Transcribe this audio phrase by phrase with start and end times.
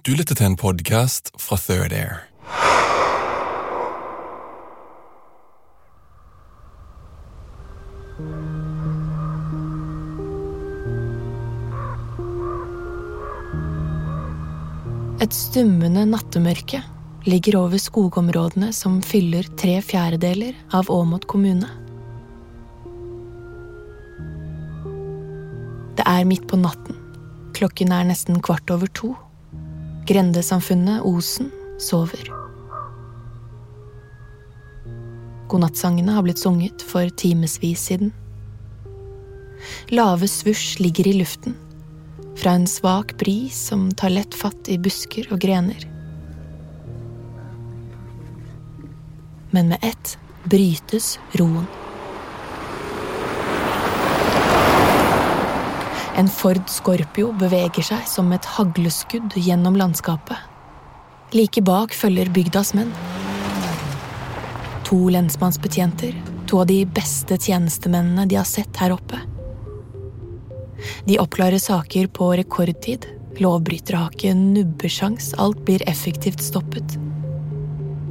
[0.00, 2.22] Du lytter til en podkast fra Third Air.
[15.20, 16.80] Et stummende nattemørke
[17.28, 21.68] ligger over skogområdene som fyller tre fjerdedeler av Åmot kommune.
[26.00, 26.96] Det er midt på natten.
[27.52, 29.12] Klokken er nesten kvart over to.
[30.10, 32.32] Grendesamfunnet Osen sover.
[35.48, 38.10] Godnattsangene har blitt sunget for timevis siden.
[39.94, 41.54] Lave svusj ligger i luften,
[42.34, 45.86] fra en svak bris som tar lett fatt i busker og grener.
[49.54, 51.70] Men med ett brytes roen.
[56.20, 60.36] En Ford Scorpio beveger seg som et hagleskudd gjennom landskapet.
[61.32, 62.90] Like bak følger bygdas menn.
[64.84, 66.12] To lensmannsbetjenter,
[66.50, 69.16] to av de beste tjenestemennene de har sett her oppe.
[71.08, 73.08] De oppklarer saker på rekordtid.
[73.40, 76.98] Lovbrytere har ikke nubbesjans, alt blir effektivt stoppet.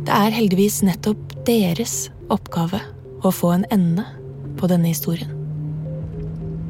[0.07, 2.81] Det er heldigvis nettopp deres oppgave
[3.21, 4.07] å få en ende
[4.57, 5.38] på denne historien.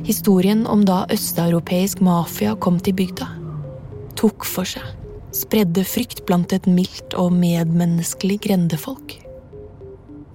[0.08, 3.28] Historien om da østeuropeisk mafia kom til bygda.
[4.20, 4.86] Tok for seg.
[5.36, 9.18] Spredde frykt blant et mildt og medmenneskelig grendefolk.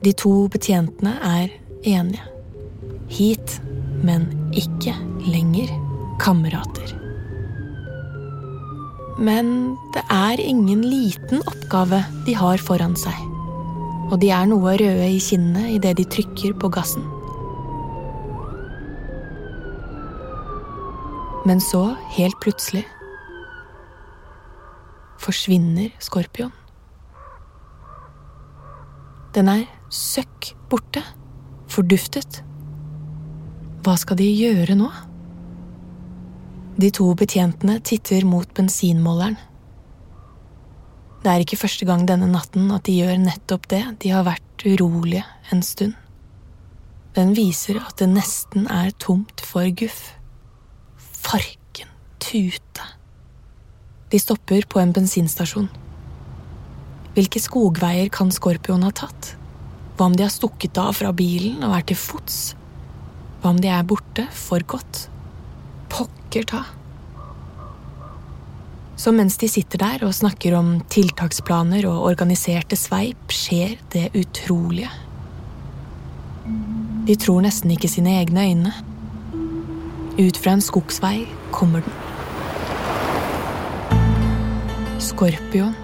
[0.05, 1.49] De to betjentene er
[1.83, 2.23] enige.
[3.09, 3.59] Hit,
[4.05, 4.95] men ikke
[5.27, 5.73] lenger
[6.23, 6.95] kamerater.
[9.19, 13.17] Men det er ingen liten oppgave de har foran seg.
[14.11, 17.07] Og de er noe røde i kinnene idet de trykker på gassen.
[21.45, 22.87] Men så, helt plutselig,
[25.21, 26.53] forsvinner Skorpion.
[29.35, 31.03] Den er søkk borte.
[31.75, 32.43] Forduftet.
[33.83, 34.87] Hva skal de gjøre nå?
[36.79, 39.37] De to betjentene titter mot bensinmåleren.
[41.25, 44.67] Det er ikke første gang denne natten at de gjør nettopp det, de har vært
[44.69, 45.97] urolige en stund.
[47.17, 50.13] Den viser at det nesten er tomt for guff.
[51.25, 52.85] Farken tute.
[54.11, 55.71] De stopper på en bensinstasjon.
[57.15, 59.35] Hvilke skogveier kan Skorpion ha tatt?
[59.95, 62.39] Hva om de har stukket av fra bilen og er til fots?
[63.41, 65.07] Hva om de er borte for godt?
[65.93, 66.65] Pokker ta.
[68.99, 74.91] Så mens de sitter der og snakker om tiltaksplaner og organiserte sveip, skjer det utrolige.
[77.05, 78.75] De tror nesten ikke sine egne øyne.
[80.19, 81.93] Ut fra en skogsvei kommer den.
[85.03, 85.75] Skorpion.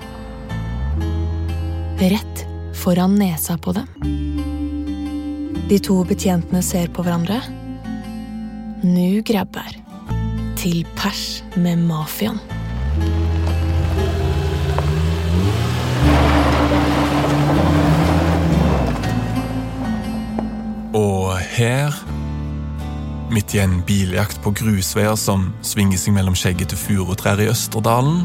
[1.99, 3.87] Rett foran nesa på dem.
[5.69, 7.41] De to betjentene ser på hverandre.
[8.87, 9.75] Nu grabber.
[10.63, 12.39] Til pers med mafiaen.
[20.95, 22.00] Og her,
[23.31, 28.25] midt i en biljakt på grusveier som svinger seg mellom skjeggete furutrær i Østerdalen,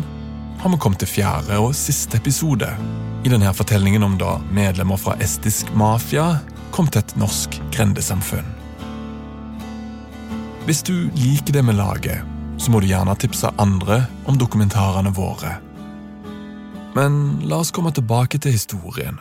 [0.59, 2.69] har vi kommet til fjerde og siste episode
[3.25, 6.39] i denne fortellingen om da medlemmer fra estisk mafia
[6.73, 8.47] kom til et norsk grendesamfunn.
[10.65, 12.23] Hvis du liker det vi lager,
[12.57, 15.57] så må du gjerne tipse andre om dokumentarene våre.
[16.95, 19.19] Men la oss komme tilbake til historien.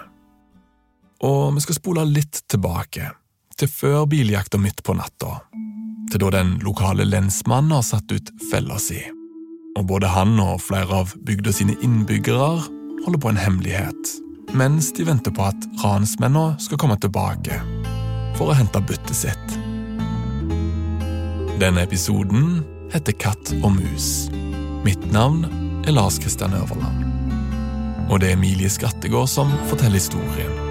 [1.24, 3.10] Og vi skal spole litt tilbake,
[3.58, 5.42] til før biljakta midt på natta.
[6.10, 9.00] Til da den lokale lensmannen har satt ut fella si.
[9.78, 12.50] Og både han og flere av bygda sine innbyggere
[13.04, 14.12] holder på en hemmelighet,
[14.54, 17.58] mens de venter på at ransmennene skal komme tilbake
[18.38, 19.58] for å hente byttet sitt.
[21.60, 22.62] Denne episoden
[22.94, 24.28] heter Katt og mus.
[24.86, 25.46] Mitt navn
[25.86, 27.06] er Lars Kristian Øverland.
[28.10, 30.63] Og det er Emilie Skattegård som forteller historien.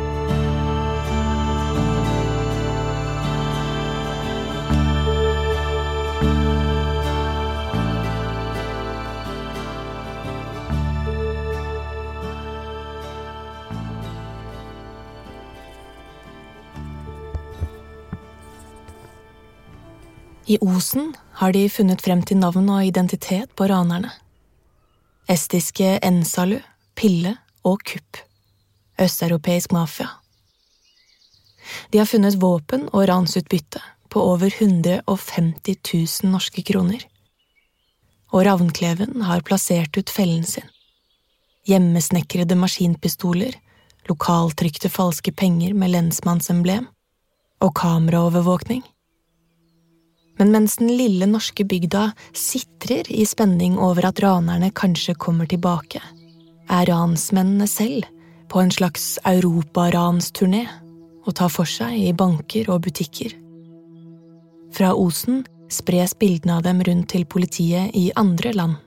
[20.53, 24.11] I Osen har de funnet frem til navn og identitet på ranerne.
[25.25, 26.59] Estiske Ensalu,
[26.99, 27.31] Pille
[27.65, 28.19] og Kupp.
[29.01, 30.11] Østeuropeisk mafia.
[31.89, 33.81] De har funnet våpen og ransutbytte
[34.13, 35.79] på over 150
[36.21, 37.01] 000 norske kroner.
[38.29, 40.69] Og Ravnkleven har plassert ut fellen sin.
[41.65, 43.57] Hjemmesnekrede maskinpistoler,
[44.05, 46.91] lokaltrykte falske penger med lensmannsemblem
[47.63, 48.83] og kameraovervåkning.
[50.39, 56.01] Men mens den lille norske bygda sitrer i spenning over at ranerne kanskje kommer tilbake,
[56.69, 58.07] er ransmennene selv
[58.49, 60.65] på en slags europaransturné
[61.23, 63.33] og tar for seg i banker og butikker.
[64.73, 65.43] Fra Osen
[65.73, 68.79] spres bildene av dem rundt til politiet i andre land.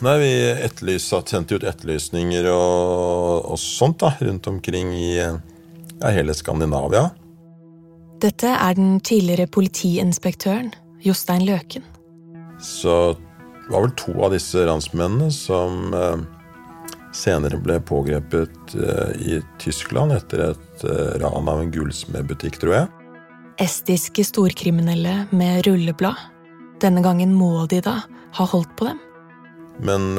[0.00, 5.32] Nei, Vi etterlysa, sendte ut etterlysninger og, og sånt da, rundt omkring i ja,
[6.14, 7.10] hele Skandinavia.
[8.20, 11.84] Dette er den tidligere politiinspektøren Jostein Løken.
[12.60, 16.24] Så det var vel to av disse ransmennene som eh,
[17.16, 22.90] senere ble pågrepet eh, i Tyskland etter et eh, ran av en gullsmedbutikk, tror jeg.
[23.64, 26.18] Estiske storkriminelle med rulleblad.
[26.82, 28.02] Denne gangen må de da
[28.36, 29.00] ha holdt på dem.
[29.80, 30.12] Men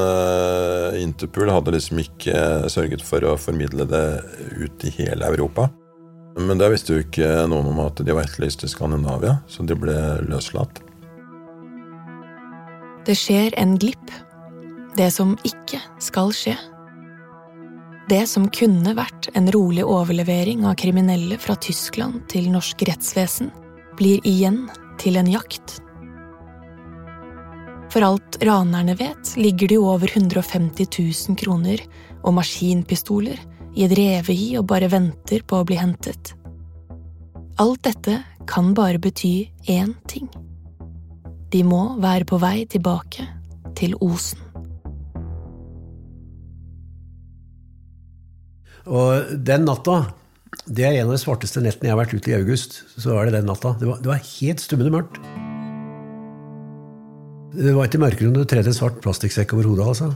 [0.97, 2.33] Interpol hadde liksom ikke
[2.73, 4.05] sørget for å formidle det
[4.57, 5.67] ut i hele Europa.
[6.39, 9.75] Men der visste jo ikke noen om at de var etterlyst i Skandinavia, så de
[9.77, 9.95] ble
[10.29, 10.79] løslatt.
[13.05, 14.13] Det skjer en glipp.
[14.95, 16.55] Det som ikke skal skje.
[18.11, 23.51] Det som kunne vært en rolig overlevering av kriminelle fra Tyskland til norsk rettsvesen,
[23.99, 24.65] blir igjen
[24.99, 25.79] til en jakt.
[27.91, 31.83] For alt ranerne vet, ligger det jo over 150 000 kroner
[32.21, 33.39] og maskinpistoler
[33.75, 36.33] i et revehi og bare venter på å bli hentet.
[37.61, 40.29] Alt dette kan bare bety én ting.
[41.51, 43.27] De må være på vei tilbake
[43.77, 44.39] til Osen.
[48.91, 50.15] Og den natta
[50.65, 52.81] Det er en av de svarteste nettene jeg har vært ute i august.
[52.99, 53.71] Så var det den natta.
[53.79, 55.19] Det var, det var helt stummende mørkt.
[57.55, 59.87] Det var ikke mørkere enn du tredde en svart plastikksekk over hodet.
[59.93, 60.11] altså.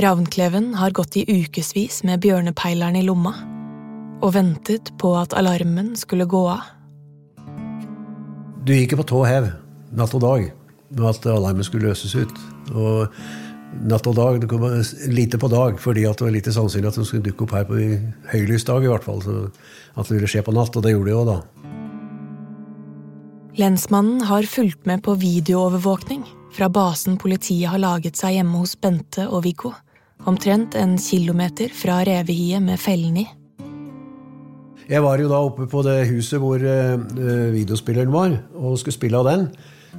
[0.00, 3.34] Ravnkleven har gått i ukevis med bjørnepeileren i lomma
[4.24, 6.62] og ventet på at alarmen skulle gå av.
[8.64, 9.50] Du gikk på tå hev
[9.96, 10.46] natt og dag
[10.96, 12.32] med at alarmen skulle løses ut.
[12.72, 13.12] Og
[13.90, 14.64] natt og dag, det kom
[15.12, 17.78] lite på dag, fordi det var lite sannsynlig at den skulle dukke opp her på
[18.32, 18.84] høylysdag.
[18.84, 19.50] i hvert fall, så
[19.96, 21.38] At det ville skje på natt, og det gjorde det jo da.
[23.58, 26.24] Lensmannen har fulgt med på videoovervåkning
[26.54, 29.74] fra basen politiet har laget seg hjemme hos Bente og Viggo,
[30.28, 33.26] omtrent en kilometer fra revehiet med fellen i.
[34.90, 39.20] Jeg var jo da oppe på det huset hvor uh, videospilleren var, og skulle spille
[39.20, 39.46] av den.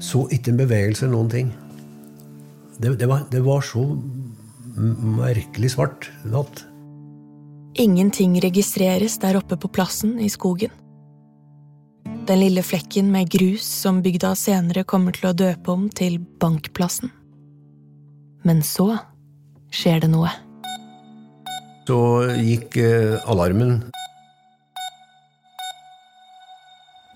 [0.03, 1.53] Så ikke en bevegelse eller noen ting.
[2.81, 3.85] Det, det, var, det var så
[4.75, 6.65] merkelig svart natt.
[7.79, 10.73] Ingenting registreres der oppe på plassen i skogen.
[12.27, 17.11] Den lille flekken med grus som bygda senere kommer til å døpe om til Bankplassen.
[18.43, 18.97] Men så
[19.71, 20.31] skjer det noe.
[21.87, 21.99] Så
[22.37, 23.79] gikk eh, alarmen.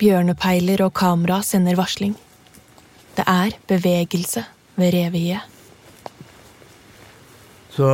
[0.01, 2.15] Bjørnepeiler og kamera sender varsling.
[3.15, 4.43] Det er bevegelse
[4.75, 5.51] ved revehiet.
[7.75, 7.87] Så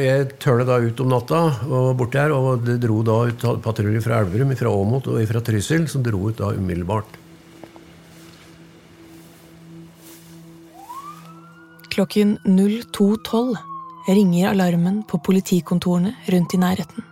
[0.00, 4.04] jeg tørna da ut om natta og borti her, og det dro da ut patruljer
[4.04, 7.18] fra Elverum, fra Åmot og fra Trysil, som dro ut da umiddelbart.
[11.92, 13.75] Klokken 02.12
[14.08, 17.04] ringer alarmen på politikontorene rundt i nærheten.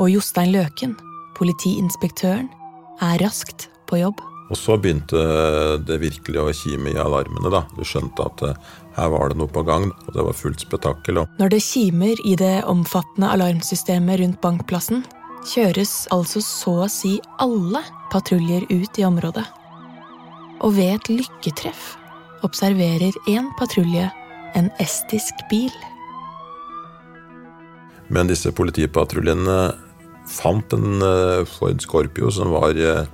[0.00, 0.96] Og Jostein Løken,
[1.36, 2.48] politiinspektøren,
[3.02, 4.20] er raskt på jobb.
[4.50, 5.20] Og så begynte
[5.86, 7.52] det virkelig å kime i alarmene.
[7.52, 7.62] da.
[7.76, 8.56] Du skjønte at eh,
[8.96, 11.22] her var det noe på gang, og det var fullt spetakkel.
[11.38, 15.04] Når det kimer i det omfattende alarmsystemet rundt bankplassen,
[15.46, 19.46] kjøres altså så å si alle patruljer ut i området.
[20.60, 21.94] Og ved et lykketreff
[22.44, 24.10] observerer én patrulje
[24.58, 25.72] en estisk bil.
[28.10, 29.58] Men disse politipatruljene
[30.30, 33.06] fant en eh, Ford Scorpio som var eh,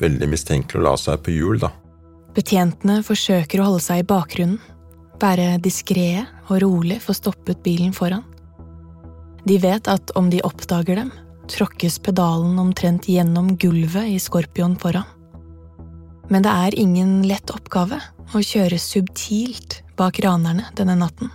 [0.00, 1.72] veldig mistenkelig å la seg på hjul, da.
[2.36, 4.60] Betjentene forsøker å holde seg i bakgrunnen,
[5.20, 8.22] være diskré og rolig få stoppet bilen foran.
[9.44, 11.10] De vet at om de oppdager dem,
[11.50, 15.08] tråkkes pedalen omtrent gjennom gulvet i Scorpion foran.
[16.30, 17.98] Men det er ingen lett oppgave
[18.30, 21.32] å kjøre subtilt bak ranerne denne natten.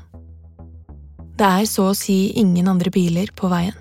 [1.35, 3.75] Det er så å si ingen andre biler på veien.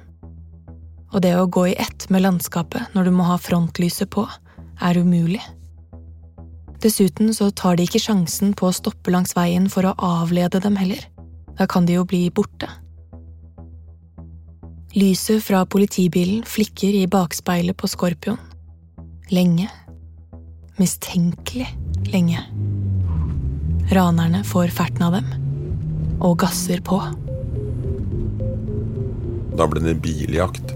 [1.15, 4.25] Og det å gå i ett med landskapet når du må ha frontlyset på,
[4.83, 5.43] er umulig.
[6.83, 10.75] Dessuten så tar de ikke sjansen på å stoppe langs veien for å avlede dem
[10.81, 11.07] heller.
[11.55, 12.67] Da kan de jo bli borte.
[14.99, 18.41] Lyset fra politibilen flikker i bakspeilet på Skorpion.
[19.31, 19.71] Lenge.
[20.83, 21.71] Mistenkelig
[22.11, 22.43] lenge.
[23.95, 25.31] Ranerne får ferten av dem
[26.19, 26.99] og gasser på.
[29.55, 30.75] Da ble det biljakt.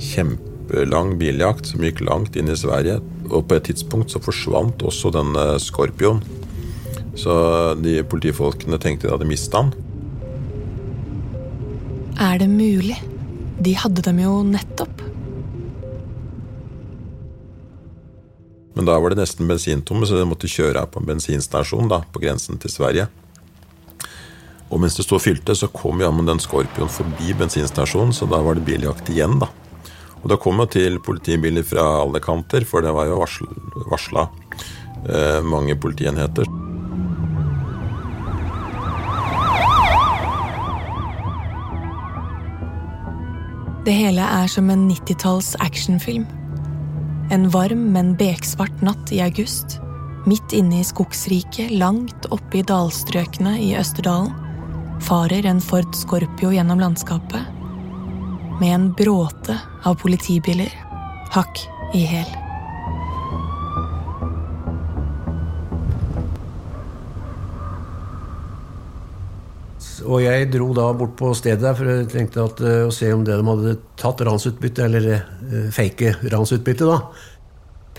[0.00, 3.00] Kjempelang biljakt som gikk langt inn i Sverige.
[3.30, 6.22] Og på et tidspunkt så forsvant også denne Skorpion.
[7.18, 7.34] Så
[7.82, 9.74] de politifolkene tenkte de hadde mista den.
[12.20, 12.98] Er det mulig?
[13.60, 15.02] De hadde dem jo nettopp.
[18.76, 22.00] Men da var det nesten bensintomme, så de måtte kjøre her på en bensinstasjon da,
[22.12, 23.08] på grensen til Sverige.
[24.70, 28.38] Og mens det sto og fylte, så kom jammen den Scorpion forbi bensinstasjonen, så da
[28.44, 29.50] var det biljakt igjen, da.
[30.20, 33.18] Og da kom jo til politibiler fra alle kanter, for det var jo
[33.90, 34.28] varsla
[35.08, 36.46] eh, mange politienheter.
[43.80, 46.26] Det hele er som en 90-talls actionfilm.
[47.32, 49.78] En varm, men beksvart natt i august,
[50.28, 54.36] midt inne i skogsriket, langt oppe i dalstrøkene i Østerdalen,
[55.04, 57.40] farer en Ford Scorpio gjennom landskapet
[58.60, 59.56] med en bråte
[59.88, 60.70] av politibiler,
[61.32, 61.62] hakk
[61.96, 62.28] i hæl.
[70.10, 73.10] Og jeg dro da bort på stedet der, for jeg tenkte at, uh, å se
[73.14, 77.00] om det de hadde tatt ransutbytte, eller uh, fake ransutbytte, da.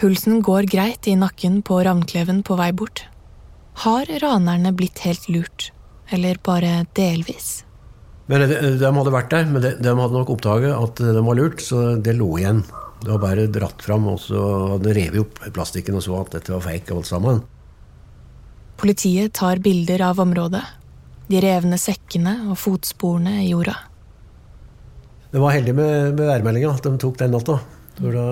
[0.02, 3.06] Pulsen går greit i nakken på Ravnkleven på vei bort.
[3.86, 5.70] Har ranerne blitt helt lurt?
[6.12, 7.62] Eller bare delvis?
[8.32, 11.40] Men de, de hadde vært der, men de, de, hadde nok oppdaget at de var
[11.40, 12.62] lurt, så det lå igjen.
[13.02, 14.42] Det var bare dratt fram, og så
[14.76, 17.42] hadde revet opp plastikken og så at dette var fake alt sammen.
[18.82, 20.64] Politiet tar bilder av området
[21.32, 23.76] de revne sekkene og fotsporene i jorda.
[25.32, 27.60] Det var heldig med, med værmeldinga at de tok den natta.
[28.00, 28.26] For da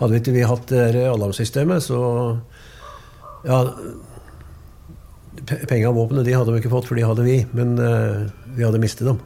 [0.00, 2.00] hadde vi ikke vi hatt det alarmsystemet, så
[3.46, 3.60] Ja,
[5.46, 7.40] penger og våpenet de hadde vi ikke fått, for de hadde vi.
[7.56, 8.26] Men uh,
[8.56, 9.20] vi hadde mistet dem.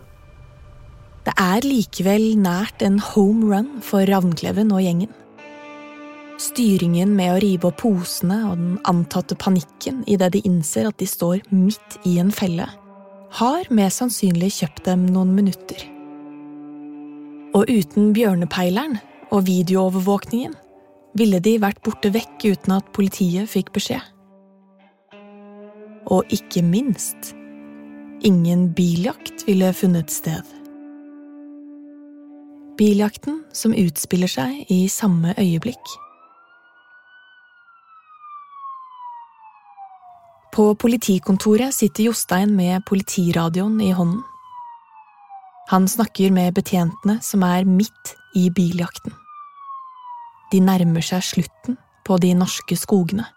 [1.26, 5.10] Det er likevel nært en home run for Ravnkleven og gjengen.
[6.40, 11.08] Styringen med å rive opp posene og den antatte panikken idet de innser at de
[11.08, 12.64] står midt i en felle,
[13.36, 15.84] har mest sannsynlig kjøpt dem noen minutter.
[17.52, 18.96] Og uten bjørnepeileren
[19.30, 20.56] og videoovervåkningen
[21.20, 24.00] ville de vært borte vekk uten at politiet fikk beskjed.
[26.10, 27.34] Og ikke minst
[28.26, 30.44] ingen biljakt ville funnet sted.
[32.80, 35.96] Biljakten som utspiller seg i samme øyeblikk.
[40.50, 44.24] På politikontoret sitter Jostein med politiradioen i hånden.
[45.70, 49.14] Han snakker med betjentene som er midt i biljakten.
[50.50, 53.28] De nærmer seg slutten på de norske skogene.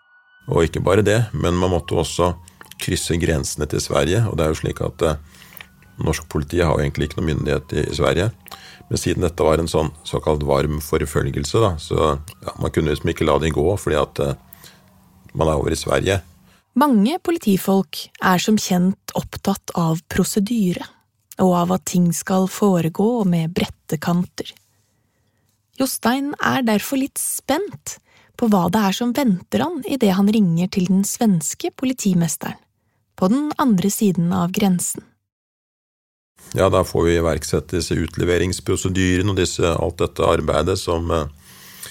[0.49, 2.31] Og ikke bare det, men man måtte også
[2.83, 4.25] krysse grensene til Sverige.
[4.29, 5.41] Og det er jo slik at eh,
[6.03, 8.29] norsk politi har jo egentlig ikke noe myndighet i, Sverige.
[8.89, 13.13] Men siden dette var en sånn såkalt varm forfølgelse, da, så ja, man kunne liksom
[13.13, 14.35] ikke la de gå fordi at eh,
[15.33, 16.19] man er over i Sverige.
[16.77, 20.85] Mange politifolk er som kjent opptatt av prosedyre,
[21.41, 24.49] og av at ting skal foregå med brette kanter.
[25.77, 27.97] Jostein er derfor litt spent
[28.37, 32.57] på hva det er som venter han idet han ringer til den svenske politimesteren,
[33.15, 35.03] på den andre siden av grensen.
[36.51, 41.87] Ja, da får vi iverksette disse utleveringsprosedyrene og disse, alt dette arbeidet som, eh,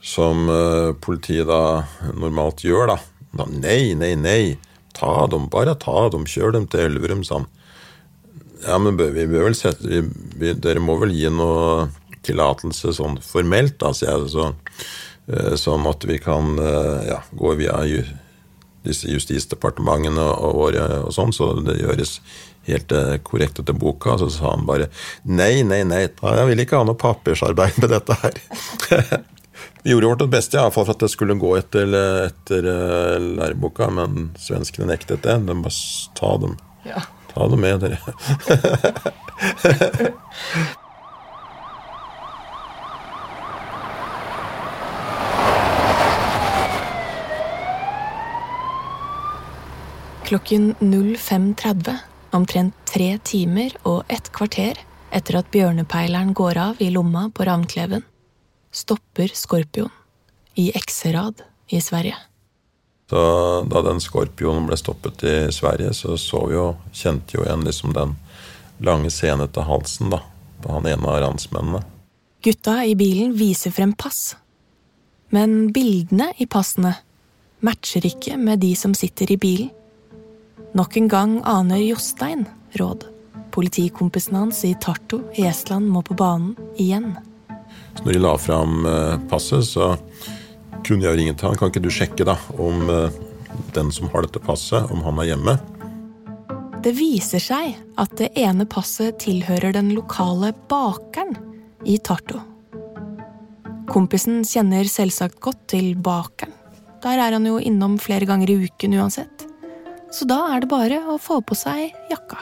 [0.00, 1.84] som eh, politiet da
[2.16, 2.98] normalt gjør, da.
[3.48, 4.56] Nei, nei, nei,
[4.96, 7.50] ta dem, bare ta dem, kjør dem til Elverum, sa han.
[8.62, 11.88] Ja, men vi bør vel sette vi, Dere må vel gi noe
[12.22, 14.52] tillatelse sånn formelt, da, sier jeg så,
[15.32, 16.54] eh, sånn at vi kan
[17.08, 17.82] ja, gå via
[18.86, 22.16] disse justisdepartementene og våre og sånn, så det gjøres
[22.68, 24.16] helt eh, korrekt etter boka.
[24.20, 24.88] Så sa han bare
[25.22, 28.34] nei, nei, nei, jeg vil ikke ha noe papirarbeid med dette her.
[29.82, 31.90] Vi gjorde vårt beste i fall for at det skulle gå etter,
[32.28, 32.66] etter
[33.22, 35.36] læreboka, men svenskene nektet det.
[35.46, 35.74] De bare
[36.18, 36.54] ta dem.
[36.86, 37.02] Ja.
[37.32, 37.98] Ta dem med, dere.
[50.24, 51.96] Klokken 05.30,
[52.30, 54.78] omtrent tre timer og et kvarter
[55.12, 58.04] etter at bjørnepeileren går av i lomma på ravnkleven,
[58.72, 59.90] stopper Skorpion
[60.54, 62.16] i Ekserad i Sverige.
[63.10, 63.22] Så
[63.68, 67.92] da den skorpionen ble stoppet i Sverige, så så vi jo, kjente jo igjen liksom
[67.92, 68.14] den
[68.80, 70.22] lange, senete halsen da,
[70.62, 71.82] på han ene av ransmennene.
[72.42, 74.32] Gutta i bilen viser frem pass.
[75.28, 76.94] Men bildene i passene
[77.60, 79.70] matcher ikke med de som sitter i bilen.
[80.72, 83.04] Nok en gang aner Jostein råd.
[83.50, 87.10] Politikompisen hans i Tartu i Estland må på banen igjen.
[87.98, 89.90] Så når de la fram eh, passet, så
[90.86, 91.58] kunne jeg ringe til han.
[91.60, 93.18] Kan ikke du sjekke da om eh,
[93.76, 95.58] den som har dette passet, om han er hjemme?
[96.82, 101.36] Det viser seg at det ene passet tilhører den lokale bakeren
[101.84, 102.38] i Tartu.
[103.92, 106.56] Kompisen kjenner selvsagt godt til bakeren.
[107.04, 109.51] Der er han jo innom flere ganger i uken uansett
[110.12, 112.40] så da er det bare å få på seg jakka.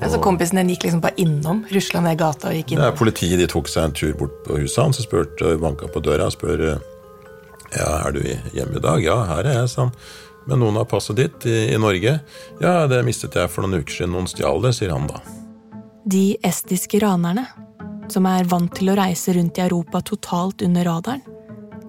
[0.00, 1.62] Ja, så kompisen din gikk liksom bare innom?
[1.72, 2.82] Rusla ned gata og gikk inn?
[2.84, 6.02] Ja, Politiet de tok seg en tur bort på huset hans og spurte, banka på
[6.04, 6.66] døra og spør
[7.74, 8.20] ja, er du
[8.54, 9.00] hjemme i dag.
[9.04, 9.94] Ja, her er jeg, sa han.
[10.46, 12.18] Men noen har passet ditt i, i, Norge.
[12.62, 14.12] Ja, det mistet jeg for noen uker siden.
[14.14, 15.22] Noen stjal det, sier han da.
[16.06, 17.48] De estiske ranerne,
[18.12, 21.24] som er vant til å reise rundt i Europa totalt under radaren,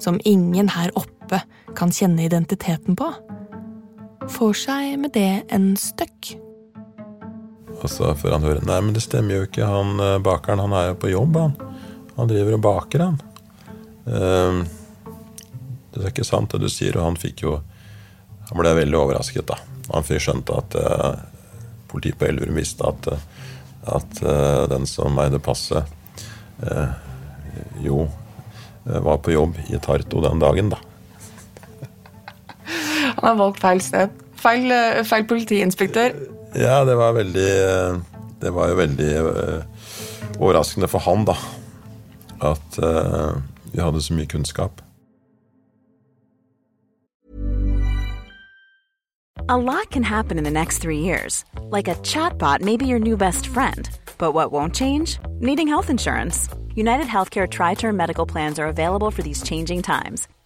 [0.01, 1.43] som ingen her oppe
[1.77, 3.12] kan kjenne identiteten på,
[4.34, 6.33] får seg med det en støkk.
[7.77, 9.68] Og så får han høre Nei, men det stemmer jo ikke.
[9.68, 11.55] Han eh, bakeren han er jo på jobb, han.
[12.18, 13.20] Han driver og baker, han.
[14.07, 14.63] Uh,
[15.94, 16.98] det er ikke sant, det du sier.
[16.98, 17.59] Og han fikk jo
[18.48, 19.57] Han ble veldig overrasket, da.
[19.92, 21.20] Han fikk skjønt at uh,
[21.92, 23.09] politiet på Elverum visste at,
[23.92, 25.94] at uh, den som eide passet,
[27.83, 28.07] jo
[28.87, 30.79] var på jobb i Tarto den dagen, da.
[33.18, 34.10] Han har valgt feil sted.
[34.38, 36.14] Feil, eh, feil politiinspektør.
[36.56, 37.51] Ja, det var veldig
[38.42, 39.64] Det var jo veldig uh,
[40.40, 41.34] overraskende for han, da.
[42.42, 43.42] At uh,
[43.74, 44.82] vi hadde så mye kunnskap.
[49.50, 51.46] A lot can happen in the next three years.
[51.72, 53.90] Like a chatbot may be your new best friend.
[54.20, 55.18] But what won't change?
[55.40, 56.48] Needing health insurance.
[56.75, 60.27] United Healthcare Tri Term Medical Plans are available for these changing times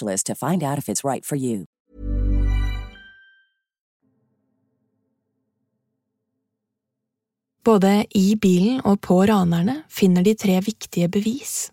[0.00, 1.66] to find out if it's right for you.
[7.64, 11.70] Både i bilen og på ranerne finner de tre viktige bevis.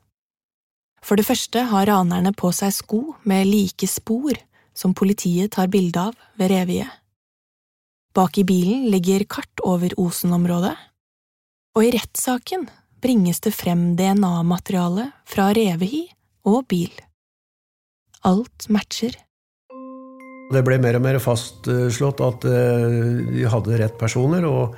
[1.06, 4.36] For det første har ranerne på seg sko med like spor
[4.76, 6.90] som politiet tar bilde av ved reviet.
[8.16, 10.76] Bak i bilen ligger kart over Osen-området,
[11.76, 12.68] og i rettssaken
[13.04, 16.06] bringes det frem DNA-materiale fra revehi
[16.48, 16.92] og bil.
[18.26, 19.14] Alt matcher.
[20.54, 24.78] Det ble mer og mer fastslått at de hadde rett personer, og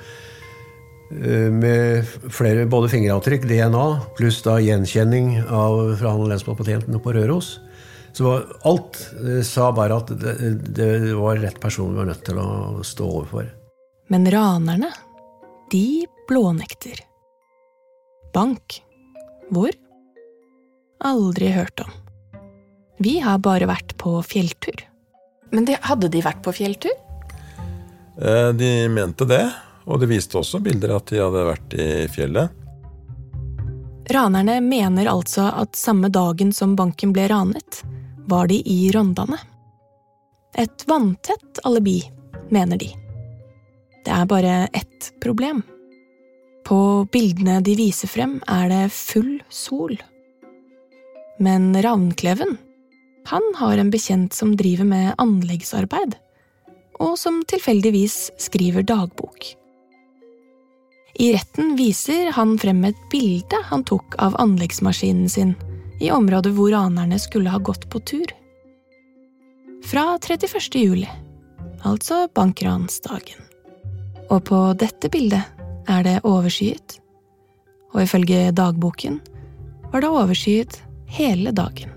[1.08, 3.86] med flere, både fingeravtrykk, DNA,
[4.18, 7.54] pluss da gjenkjenning av, fra han lensmannsbetjenten på Røros.
[8.18, 8.34] Så
[8.68, 9.00] alt
[9.46, 10.34] sa bare at det,
[10.76, 13.48] det var rett person vi var nødt til å stå overfor.
[14.12, 14.90] Men ranerne,
[15.72, 17.00] de blånekter.
[18.36, 18.82] Bank.
[19.54, 19.72] Hvor?
[21.08, 21.96] Aldri hørt om.
[22.98, 24.82] Vi har bare vært på fjelltur.
[25.54, 26.96] Men de, hadde de vært på fjelltur?
[28.18, 29.44] De mente det,
[29.86, 32.64] og de viste også bilder at de hadde vært i fjellet.
[34.10, 37.84] Ranerne mener altså at samme dagen som banken ble ranet,
[38.28, 39.38] var de i Rondane.
[40.58, 42.00] Et vanntett alibi,
[42.50, 42.90] mener de.
[44.06, 45.62] Det er bare ett problem.
[46.66, 49.96] På bildene de viser frem, er det full sol.
[51.44, 52.58] Men Ravnkleven,
[53.28, 56.16] han har en bekjent som driver med anleggsarbeid,
[57.04, 59.54] og som tilfeldigvis skriver dagbok.
[61.20, 65.56] I retten viser han frem et bilde han tok av anleggsmaskinen sin
[66.00, 68.32] i området hvor ranerne skulle ha gått på tur.
[69.88, 70.78] Fra 31.
[70.78, 71.10] juli,
[71.82, 73.44] altså bankransdagen.
[74.30, 75.44] Og på dette bildet
[75.90, 77.00] er det overskyet,
[77.96, 79.22] og ifølge dagboken
[79.92, 80.82] var det overskyet
[81.18, 81.97] hele dagen.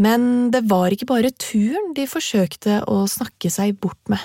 [0.00, 4.20] Men det var ikke bare turen de forsøkte å snakke seg bort med.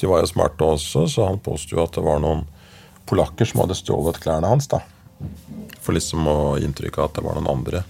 [0.00, 2.46] De var jo smarte også, så han påsto at det var noen
[3.08, 4.68] polakker som hadde stjålet klærne hans.
[4.68, 4.82] da.
[5.80, 7.84] For liksom å gi inntrykk av at det var noen andre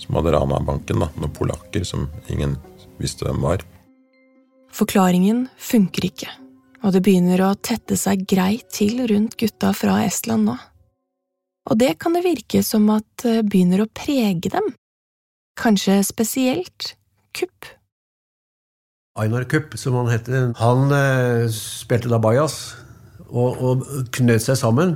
[0.00, 1.02] som hadde rana banken.
[1.04, 1.10] da.
[1.16, 2.56] Noen polakker som ingen
[2.98, 3.64] visste hvem var.
[4.72, 6.30] Forklaringen funker ikke,
[6.82, 10.56] og det begynner å tette seg greit til rundt gutta fra Estland nå.
[11.70, 14.72] Og det kan det virke som at det begynner å prege dem.
[15.60, 16.94] Kanskje spesielt
[17.36, 17.66] Kupp.
[19.18, 22.74] Einar Kupp, som han heter, han eh, spilte da bajas
[23.28, 23.84] og, og
[24.16, 24.94] knøt seg sammen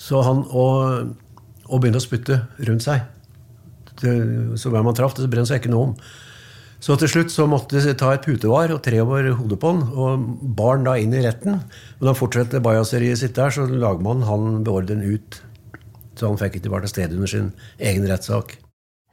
[0.00, 1.14] så han, og,
[1.68, 3.06] og begynte å spytte rundt seg.
[4.02, 4.12] Det,
[4.60, 5.96] så hver man traff, det brød seg ikke noe om.
[6.84, 9.86] Så til slutt så måtte de ta et putevar og tre over hodet på han,
[9.96, 10.26] og
[10.58, 11.62] bar han da inn i retten.
[12.00, 15.40] Og da fortsatte bajaseriet sitt der, så lagmannen han beordret den ut.
[16.18, 17.48] Så han fikk ikke vært til stede under sin
[17.80, 18.58] egen rettssak.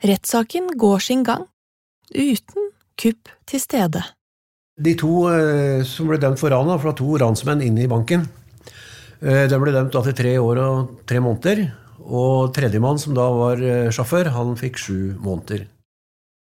[0.02, 1.44] Rettssaken går sin gang,
[2.10, 4.02] uten kupp til stede.
[4.82, 8.26] De to eh, som ble dømt for ranet, var to ransmenn inne i banken,
[9.22, 11.68] eh, de ble dømt til tre år og tre måneder.
[12.02, 15.68] Og tredjemann, som da var eh, sjåfør, han fikk sju måneder.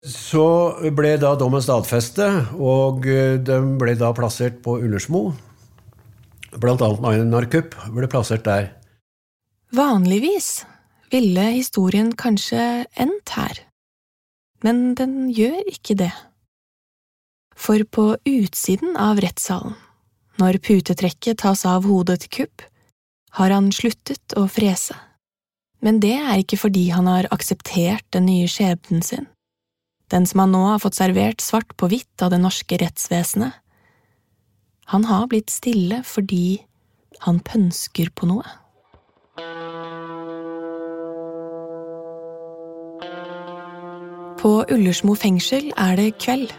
[0.06, 5.32] Så ble da dommen stadfestet, og de ble da plassert på Ullersmo.
[6.62, 8.70] Blant annet Einar Kupp ble plassert der.
[9.74, 10.60] Vanligvis
[11.12, 13.58] ville historien kanskje endt her,
[14.64, 16.12] men den gjør ikke det.
[17.52, 19.76] For på utsiden av rettssalen,
[20.40, 22.64] når putetrekket tas av hodet til Kupp,
[23.36, 24.96] har han sluttet å frese.
[25.82, 29.26] Men det er ikke fordi han har akseptert den nye skjebnen sin,
[30.12, 33.52] den som han nå har fått servert svart på hvitt av det norske rettsvesenet.
[34.92, 36.62] Han har blitt stille fordi
[37.24, 38.46] han pønsker på noe.
[44.42, 46.50] På Ullersmo fengsel er det kveld.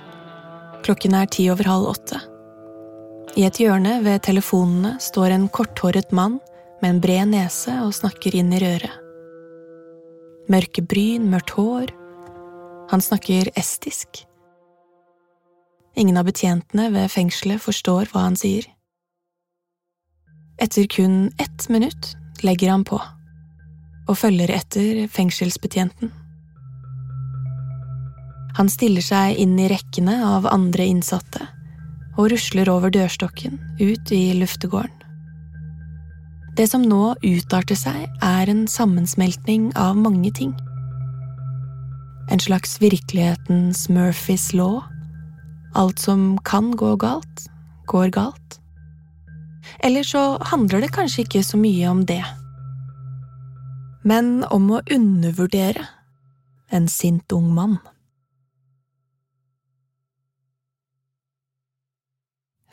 [0.87, 2.19] Klokken er ti over halv åtte.
[3.35, 6.37] I et hjørne ved telefonene står en korthåret mann
[6.79, 8.95] med en bred nese og snakker inn i røret.
[10.47, 11.91] Mørke bryn, mørkt hår.
[12.93, 14.23] Han snakker estisk.
[15.99, 18.63] Ingen av betjentene ved fengselet forstår hva han sier.
[20.55, 22.13] Etter kun ett minutt
[22.47, 23.01] legger han på.
[24.03, 26.11] og følger etter fengselsbetjenten.
[28.57, 31.47] Han stiller seg inn i rekkene av andre innsatte
[32.13, 34.99] og rusler over dørstokken ut i luftegården.
[36.53, 40.51] Det som nå utarter seg, er en sammensmeltning av mange ting.
[42.29, 44.83] En slags virkelighetens Murphys law.
[45.73, 47.47] Alt som kan gå galt,
[47.89, 48.59] går galt.
[49.81, 52.21] Eller så handler det kanskje ikke så mye om det.
[54.05, 55.87] Men om å undervurdere
[56.69, 57.79] en sint ung mann.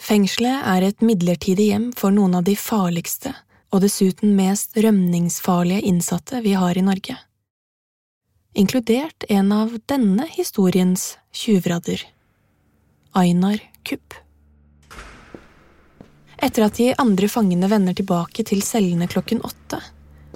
[0.01, 3.35] Fengselet er et midlertidig hjem for noen av de farligste
[3.71, 7.19] og dessuten mest rømningsfarlige innsatte vi har i Norge.
[8.57, 11.05] Inkludert en av denne historiens
[11.37, 12.03] tjuvradder,
[13.15, 14.17] Einar Kupp.
[16.41, 19.83] Etter at de andre fangene vender tilbake til cellene klokken åtte,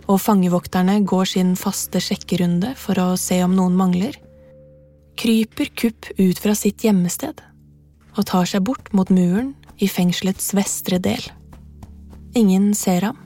[0.05, 4.20] og fangevokterne går sin faste sjekkerunde for å se om noen mangler,
[5.16, 7.40] kryper Kupp ut fra sitt gjemmested
[8.14, 11.22] og tar seg bort mot muren i fengselets vestre del.
[12.38, 13.18] Ingen ser ham,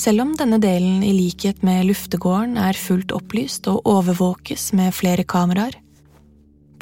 [0.00, 5.24] selv om denne delen i likhet med luftegården er fullt opplyst og overvåkes med flere
[5.28, 5.76] kameraer.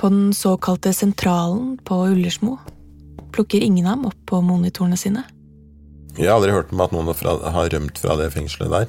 [0.00, 2.56] På den såkalte sentralen på Ullersmo
[3.34, 5.26] plukker ingen ham opp på monitorene sine.
[6.16, 8.88] Jeg har aldri hørt om at noen har rømt fra det fengselet der.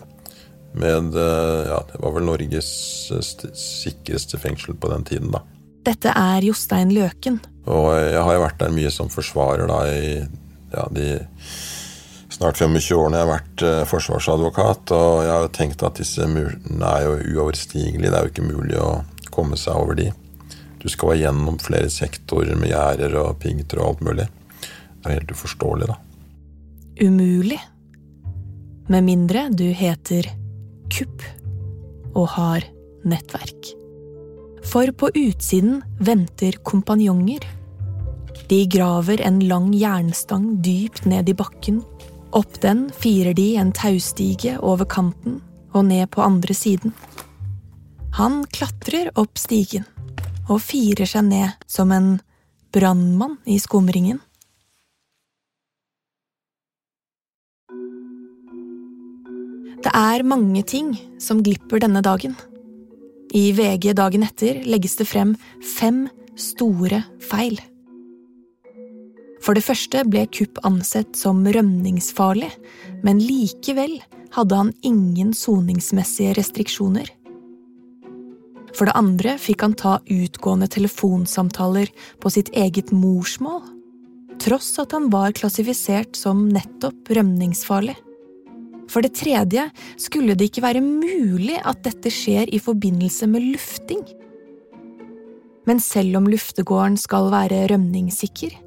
[0.73, 2.71] Med, eh, ja, det var vel Norges
[3.11, 5.43] eh, sikreste fengsel på den tiden, da.
[5.83, 7.41] Dette er Jostein Løken.
[7.69, 10.15] Og jeg har jo vært der mye som forsvarer da i
[10.71, 11.07] ja, de
[12.31, 14.93] snart 25 årene jeg har vært uh, forsvarsadvokat.
[14.97, 18.09] Og jeg har jo tenkt at disse murene er jo uoverstigelige.
[18.09, 18.91] Det er jo ikke mulig å
[19.31, 20.09] komme seg over de.
[20.81, 24.29] Du skal være gjennom flere sektorer med gjerder og piggtråd og alt mulig.
[24.61, 25.99] Det er helt uforståelig, da.
[27.01, 27.59] Umulig.
[28.91, 30.27] Med mindre du heter
[30.91, 31.23] Kupp
[32.17, 32.65] og har
[33.07, 33.80] nettverk.
[34.63, 37.39] For på utsiden venter kompanjonger.
[38.47, 41.81] De graver en lang jernstang dypt ned i bakken.
[42.31, 45.41] Opp den firer de en taustige over kanten
[45.73, 46.93] og ned på andre siden.
[48.15, 49.87] Han klatrer opp stigen
[50.49, 52.19] og firer seg ned som en
[52.75, 54.19] brannmann i skumringen.
[59.81, 62.35] Det er mange ting som glipper denne dagen.
[63.31, 65.37] I VG dagen etter legges det frem
[65.77, 66.03] fem
[66.35, 67.55] store feil.
[69.41, 72.51] For det første ble Kupp ansett som rømningsfarlig,
[73.05, 73.97] men likevel
[74.35, 77.07] hadde han ingen soningsmessige restriksjoner.
[78.75, 81.91] For det andre fikk han ta utgående telefonsamtaler
[82.21, 83.63] på sitt eget morsmål,
[84.43, 87.95] tross at han var klassifisert som nettopp rømningsfarlig.
[88.91, 89.69] For det tredje
[90.01, 94.01] skulle det ikke være mulig at dette skjer i forbindelse med lufting.
[95.69, 98.57] Men selv om luftegården skal være rømningssikker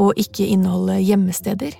[0.00, 1.74] og ikke inneholde gjemmesteder,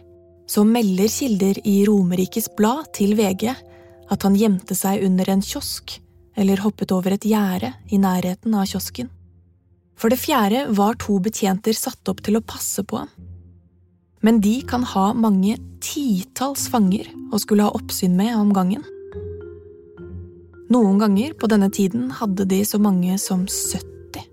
[0.47, 5.97] så melder kilder i Romerikes Blad til VG at han gjemte seg under en kiosk
[6.37, 9.09] eller hoppet over et gjerde i nærheten av kiosken.
[9.97, 13.11] For det fjerde var to betjenter satt opp til å passe på ham
[14.25, 18.85] men de kan ha mange titalls fanger å skulle ha oppsyn med om gangen.
[20.73, 24.25] Noen ganger på denne tiden hadde de så mange som 70.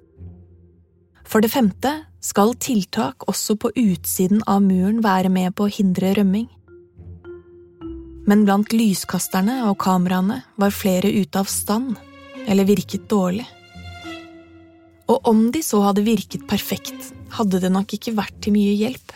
[1.29, 1.91] For det femte
[2.23, 6.47] skal tiltak også på utsiden av muren være med på å hindre rømming.
[8.29, 11.99] Men blant lyskasterne og kameraene var flere ute av stand
[12.47, 13.45] eller virket dårlig.
[15.11, 19.11] Og om de så hadde virket perfekt, hadde det nok ikke vært til mye hjelp.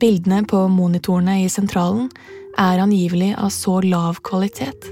[0.00, 2.10] Bildene på monitorene i sentralen
[2.60, 4.90] er angivelig av så lav kvalitet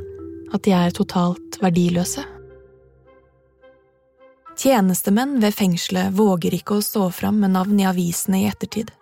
[0.55, 2.23] at de er totalt verdiløse.
[4.57, 8.93] Tjenestemenn ved fengselet våger ikke å stå fram med navn i avisene i ettertid.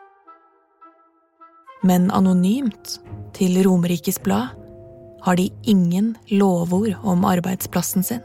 [1.87, 2.97] Men anonymt,
[3.37, 4.57] til Romerikes Blad,
[5.23, 8.25] har de ingen lovord om arbeidsplassen sin.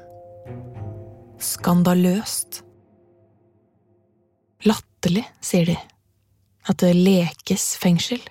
[1.37, 2.63] Skandaløst.
[4.65, 5.77] Latterlig, sier de
[6.67, 8.21] at det lekes fengsel.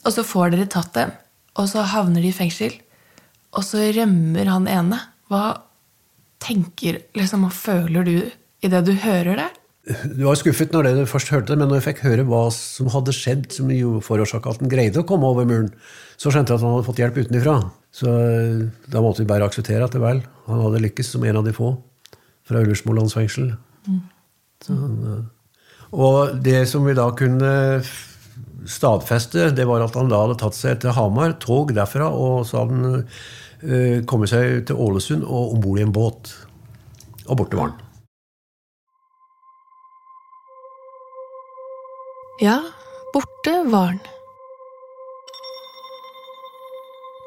[0.00, 1.12] Og så får dere tatt dem,
[1.60, 2.72] og så havner de i fengsel.
[3.56, 5.00] Og så rømmer han ene.
[5.30, 5.60] Hva
[6.40, 8.14] tenker liksom, hva føler du
[8.64, 9.50] idet du hører det?
[10.12, 12.88] Du var skuffet når du først hørte det, men når jeg fikk høre hva som
[12.92, 13.70] hadde skjedd, som
[14.04, 15.70] forårsaka at han greide å komme over muren,
[16.20, 17.54] så skjønte jeg at han hadde fått hjelp utenfra.
[17.96, 21.40] Så eh, da måtte vi bare akseptere at det vel, han hadde lykkes som en
[21.40, 21.72] av de få
[22.50, 23.52] fra Ullersmolands fengsel.
[23.86, 24.00] Mm.
[25.90, 27.52] Og det som vi da kunne
[28.68, 32.62] stadfeste, det var at han da hadde tatt seg til Hamar, tog derfra, og så
[32.62, 33.04] hadde han
[33.64, 36.34] uh, kommet seg til Ålesund og om bord i en båt.
[37.30, 37.78] Og borte var han.
[42.40, 42.60] Ja,
[43.14, 44.00] borte var han.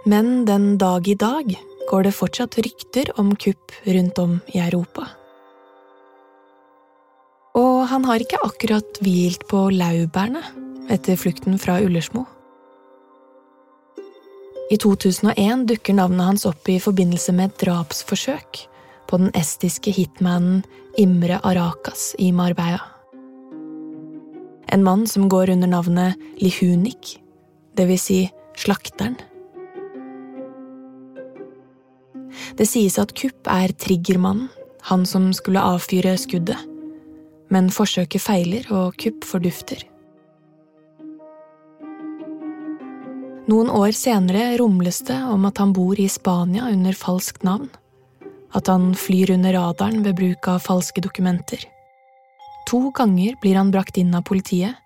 [0.06, 1.54] Men den dag i dag
[1.90, 5.08] går det fortsatt rykter om kupp rundt om i Europa.
[7.54, 10.42] Og han har ikke akkurat hvilt på laurbærene
[10.94, 12.26] etter flukten fra Ullersmo.
[14.74, 18.64] I 2001 dukker navnet hans opp i forbindelse med et drapsforsøk
[19.10, 20.64] på den estiske hitmanen
[20.98, 22.82] Imre Arakas i Marbella.
[24.74, 27.20] En mann som går under navnet Lihunik,
[27.78, 28.20] det vil si
[28.58, 29.20] slakteren.
[32.54, 34.50] Det sies at Kupp er triggermannen,
[34.90, 36.60] han som skulle avfyre skuddet.
[37.50, 39.82] Men forsøket feiler, og Kupp fordufter.
[43.50, 47.68] Noen år senere rumles det om at han bor i Spania under falskt navn.
[48.54, 51.66] At han flyr under radaren ved bruk av falske dokumenter.
[52.70, 54.78] To ganger blir han brakt inn av politiet,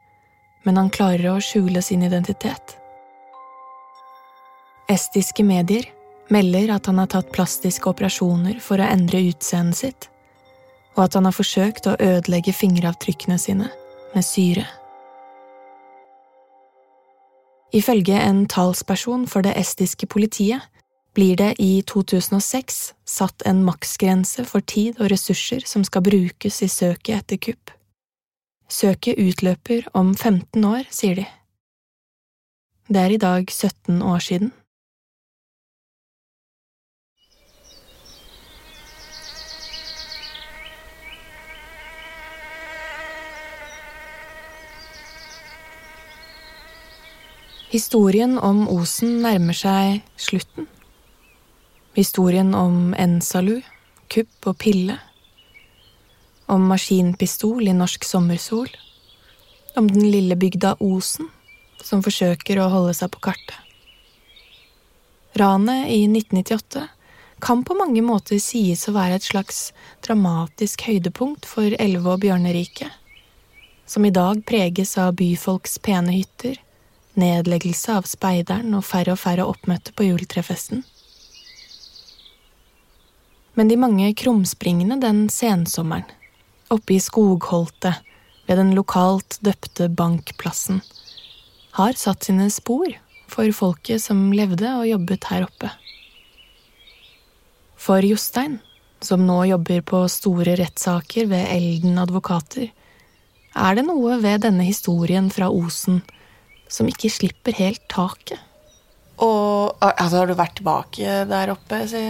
[0.65, 2.77] men han klarer å skjule sin identitet.
[4.89, 5.85] Estiske medier
[6.33, 10.09] melder at han har tatt plastiske operasjoner for å endre utseendet sitt,
[10.95, 13.69] og at han har forsøkt å ødelegge fingeravtrykkene sine
[14.15, 14.65] med syre.
[17.75, 20.63] Ifølge en talsperson for det estiske politiet
[21.17, 22.77] blir det i 2006
[23.09, 27.73] satt en maksgrense for tid og ressurser som skal brukes i søket etter kupp.
[28.69, 31.25] Søket utløper om 15 år, sier de.
[32.87, 34.51] Det er i dag 17 år siden.
[47.77, 50.65] Historien om Osen nærmer seg slutten.
[51.93, 53.59] Historien om Ensalu,
[54.09, 54.95] kupp og pille.
[56.49, 58.71] Om maskinpistol i norsk sommersol.
[59.77, 61.29] Om den lille bygda Osen,
[61.85, 63.61] som forsøker å holde seg på kartet.
[65.37, 66.87] Ranet i 1998
[67.45, 69.67] kan på mange måter sies å være et slags
[70.07, 72.89] dramatisk høydepunkt for Elve- og Bjørneriket,
[73.85, 76.57] som i dag preges av byfolks pene hytter,
[77.19, 80.83] nedleggelse av speideren og færre og færre oppmøtte på juletrefesten.
[83.57, 86.05] Men de mange krumspringene den sensommeren,
[86.69, 88.03] oppe i skogholtet
[88.47, 90.83] ved den lokalt døpte bankplassen,
[91.77, 92.93] har satt sine spor
[93.27, 95.71] for folket som levde og jobbet her oppe.
[97.77, 98.59] For Jostein,
[99.01, 102.69] som nå jobber på store rettssaker ved Elden advokater,
[103.57, 106.01] er det noe ved denne historien fra Osen
[106.73, 108.39] som ikke slipper helt taket.
[109.23, 111.81] Og altså, Har du vært tilbake der oppe?
[111.89, 112.03] Si?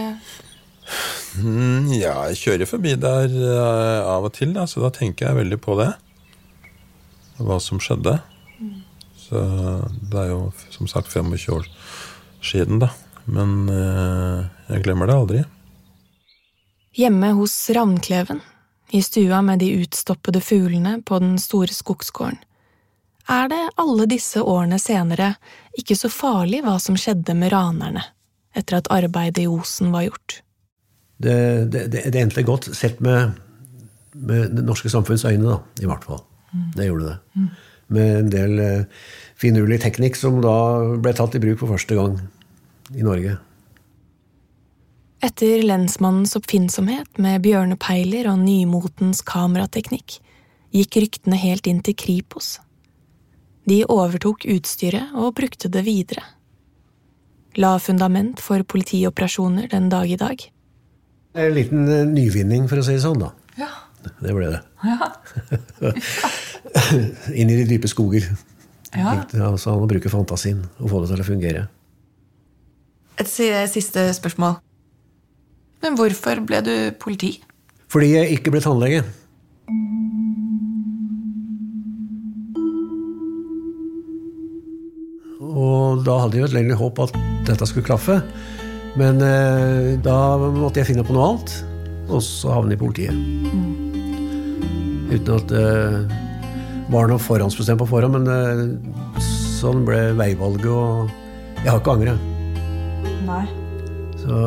[1.40, 5.40] Mm, ja, jeg kjører forbi der uh, av og til, da, så da tenker jeg
[5.42, 5.92] veldig på det.
[7.38, 8.18] Hva som skjedde.
[8.58, 8.80] Mm.
[9.18, 9.44] Så
[10.10, 10.40] det er jo
[10.74, 11.68] som sagt 25 år
[12.44, 12.90] siden, da.
[13.28, 15.44] Men uh, jeg glemmer det aldri.
[16.98, 18.40] Hjemme hos Ravnkleven,
[18.90, 22.40] i stua med de utstoppede fuglene på den store skogsgården,
[23.28, 25.34] er det alle disse årene senere
[25.78, 28.04] ikke så farlig hva som skjedde med ranerne
[28.56, 30.40] etter at arbeidet i Osen var gjort.
[31.18, 31.36] Det,
[31.72, 33.36] det, det, det endte godt, sett med,
[34.14, 36.22] med det norske samfunns øyne, da, i hvert fall.
[36.52, 36.68] Mm.
[36.74, 37.16] Det gjorde det.
[37.34, 37.48] Mm.
[37.96, 39.04] Med en del eh,
[39.38, 40.56] finurlig teknikk som da
[41.00, 42.16] ble tatt i bruk for første gang
[42.96, 43.36] i Norge.
[45.24, 50.20] Etter lensmannens oppfinnsomhet med bjørnepeiler og nymotens kamerateknikk
[50.74, 52.56] gikk ryktene helt inn til Kripos
[53.68, 56.24] de overtok utstyret og brukte det videre.
[57.58, 60.44] La fundament for politioperasjoner den dag i dag.
[61.38, 63.32] En liten eh, nyvinning, for å si det sånn, da.
[63.58, 63.70] Ja.
[64.22, 64.60] Det ble det.
[64.86, 65.08] Ja.
[67.38, 68.24] Inn i de dype skoger.
[68.94, 69.18] Ja.
[69.42, 71.66] Altså, han bruke fantasien og få det til å fungere.
[73.18, 74.60] Et siste spørsmål.
[75.82, 77.36] Men hvorfor ble du politi?
[77.90, 79.02] Fordi jeg ikke ble tannlege.
[85.58, 88.20] Og da hadde jeg jo et lengre håp at dette skulle klaffe.
[88.98, 91.52] Men eh, da måtte jeg finne på noe annet,
[92.08, 93.14] og så havne i politiet.
[93.14, 93.88] Mm.
[95.12, 96.16] Uten at det eh,
[96.92, 99.22] var noe forhåndsbestemt på forhånd, men eh,
[99.58, 102.14] sånn ble veivalget, og jeg har ikke angra.
[103.28, 103.44] Nei.
[104.18, 104.38] Så,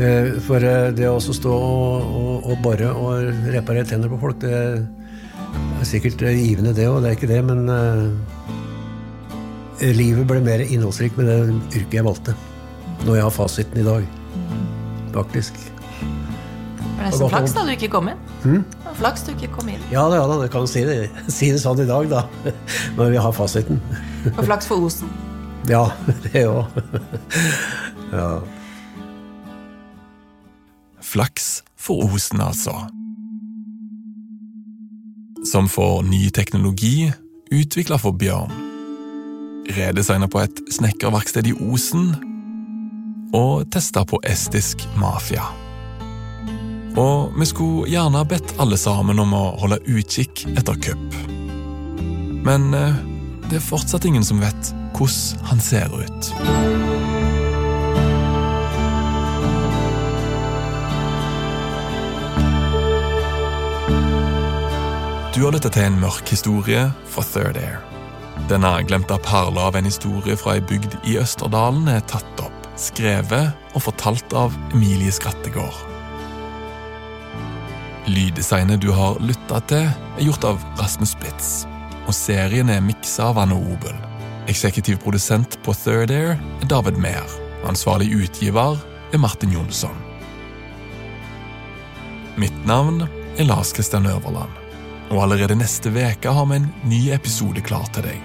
[0.00, 4.40] eh, for eh, det å stå og, og, og bore og reparere tenner på folk,
[4.42, 7.64] det er sikkert eh, givende, det òg, det er ikke det, men
[9.80, 11.38] livet ble mer innholdsrikt med det
[11.78, 12.34] yrket jeg valgte.
[13.06, 14.06] Når jeg har fasiten i dag.
[15.14, 15.58] Faktisk.
[16.98, 18.20] Det var nesten flaks da du ikke kom inn.
[18.42, 18.64] Hmm?
[18.98, 19.82] Flaks du ikke kom inn.
[19.92, 20.96] Ja da, ja da, kan si det,
[21.36, 22.24] si det sånn i dag, da.
[22.98, 23.80] Når vi har fasiten.
[24.34, 25.10] Og flaks for Osen.
[25.68, 25.82] Ja,
[26.22, 26.70] det òg.
[28.14, 28.28] ja.
[31.04, 32.72] Flaks for Osen, altså.
[35.50, 37.10] Som får ny teknologi
[37.52, 38.67] utvikla for bjørn.
[39.76, 42.10] Redesigna på et snekkerverksted i Osen.
[43.36, 45.44] Og testa på estisk mafia.
[46.98, 51.18] Og vi skulle gjerne bedt alle sammen om å holde utkikk etter Kupp.
[52.48, 52.96] Men eh,
[53.50, 56.32] det er fortsatt ingen som vet hvordan han ser ut.
[65.38, 67.97] Du har lyttet til en mørk historie fra Third Air.
[68.48, 73.74] Denne glemte perla av en historie fra ei bygd i Østerdalen er tatt opp, skrevet
[73.76, 75.82] og fortalt av Emilie Skrattegård.
[78.08, 79.84] Lyddesignet du har lytta til,
[80.16, 81.50] er gjort av Rasmus Spitz,
[82.06, 83.98] og serien er miksa av Anne Obel.
[84.48, 87.36] Eksekutiv produsent på Third Air er David Mehr.
[87.68, 88.80] Ansvarlig utgiver
[89.12, 89.92] er Martin Jonsson.
[92.40, 93.02] Mitt navn
[93.36, 94.56] er Lars Kristian Øverland,
[95.08, 98.18] og allerede neste uke har vi en ny episode klar til deg.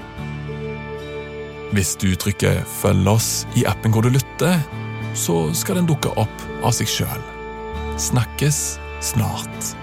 [1.74, 4.60] Hvis du trykker 'følg oss' i appen hvor du lytter,
[5.14, 7.24] så skal den dukke opp av seg sjøl.
[7.98, 9.83] Snakkes snart.